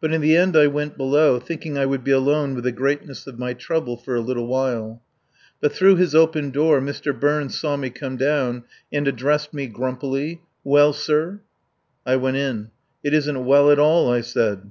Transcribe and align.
But 0.00 0.12
in 0.12 0.20
the 0.20 0.36
end 0.36 0.56
I 0.56 0.68
went 0.68 0.96
below, 0.96 1.40
thinking 1.40 1.76
I 1.76 1.84
would 1.84 2.04
be 2.04 2.12
alone 2.12 2.54
with 2.54 2.62
the 2.62 2.70
greatness 2.70 3.26
of 3.26 3.40
my 3.40 3.54
trouble 3.54 3.96
for 3.96 4.14
a 4.14 4.20
little 4.20 4.46
while. 4.46 5.02
But 5.60 5.72
through 5.72 5.96
his 5.96 6.14
open 6.14 6.50
door 6.52 6.80
Mr. 6.80 7.12
Burns 7.18 7.58
saw 7.58 7.76
me 7.76 7.90
come 7.90 8.16
down, 8.16 8.62
and 8.92 9.08
addressed 9.08 9.52
me 9.52 9.66
grumpily: 9.66 10.42
"Well, 10.62 10.92
sir?" 10.92 11.40
I 12.06 12.14
went 12.14 12.36
in. 12.36 12.70
"It 13.02 13.12
isn't 13.12 13.46
well 13.46 13.68
at 13.72 13.80
all," 13.80 14.08
I 14.12 14.20
said. 14.20 14.70